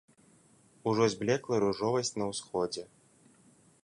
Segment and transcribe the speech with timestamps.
[0.91, 2.83] Ужо зблекла ружовасць на ўсходзе.